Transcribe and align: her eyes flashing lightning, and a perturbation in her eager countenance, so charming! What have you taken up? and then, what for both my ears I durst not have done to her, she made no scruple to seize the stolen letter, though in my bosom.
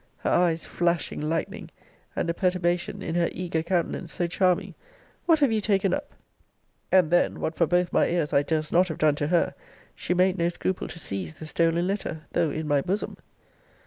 her 0.17 0.31
eyes 0.31 0.65
flashing 0.65 1.21
lightning, 1.21 1.69
and 2.15 2.27
a 2.27 2.33
perturbation 2.33 3.03
in 3.03 3.13
her 3.13 3.29
eager 3.33 3.61
countenance, 3.61 4.11
so 4.11 4.25
charming! 4.25 4.73
What 5.27 5.37
have 5.41 5.51
you 5.51 5.61
taken 5.61 5.93
up? 5.93 6.15
and 6.91 7.11
then, 7.11 7.39
what 7.39 7.53
for 7.53 7.67
both 7.67 7.93
my 7.93 8.07
ears 8.07 8.33
I 8.33 8.41
durst 8.41 8.71
not 8.71 8.87
have 8.87 8.97
done 8.97 9.13
to 9.17 9.27
her, 9.27 9.53
she 9.93 10.15
made 10.15 10.39
no 10.39 10.49
scruple 10.49 10.87
to 10.87 10.97
seize 10.97 11.35
the 11.35 11.45
stolen 11.45 11.85
letter, 11.85 12.23
though 12.31 12.49
in 12.49 12.67
my 12.67 12.81
bosom. 12.81 13.15